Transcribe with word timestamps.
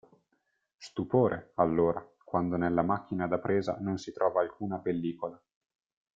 Stupore, 0.79 1.51
allora, 1.57 2.03
quando 2.25 2.57
nella 2.57 2.81
macchina 2.81 3.27
da 3.27 3.37
presa 3.37 3.77
non 3.79 3.99
si 3.99 4.11
trova 4.11 4.41
alcuna 4.41 4.79
pellicola. 4.79 5.39